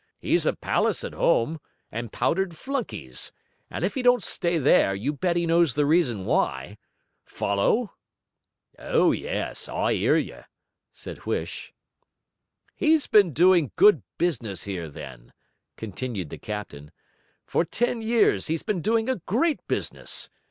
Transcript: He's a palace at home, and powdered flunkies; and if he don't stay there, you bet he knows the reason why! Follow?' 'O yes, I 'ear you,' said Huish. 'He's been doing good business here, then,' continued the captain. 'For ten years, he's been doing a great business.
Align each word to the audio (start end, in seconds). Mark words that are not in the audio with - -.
He's 0.17 0.47
a 0.47 0.53
palace 0.55 1.03
at 1.03 1.13
home, 1.13 1.61
and 1.91 2.11
powdered 2.11 2.57
flunkies; 2.57 3.31
and 3.69 3.85
if 3.85 3.93
he 3.93 4.01
don't 4.01 4.23
stay 4.23 4.57
there, 4.57 4.95
you 4.95 5.13
bet 5.13 5.35
he 5.35 5.45
knows 5.45 5.75
the 5.75 5.85
reason 5.85 6.25
why! 6.25 6.79
Follow?' 7.23 7.93
'O 8.79 9.11
yes, 9.11 9.69
I 9.69 9.91
'ear 9.91 10.17
you,' 10.17 10.43
said 10.91 11.19
Huish. 11.19 11.71
'He's 12.75 13.05
been 13.05 13.31
doing 13.31 13.73
good 13.75 14.01
business 14.17 14.63
here, 14.63 14.89
then,' 14.89 15.33
continued 15.77 16.31
the 16.31 16.39
captain. 16.39 16.91
'For 17.45 17.63
ten 17.63 18.01
years, 18.01 18.47
he's 18.47 18.63
been 18.63 18.81
doing 18.81 19.07
a 19.07 19.21
great 19.27 19.59
business. 19.67 20.31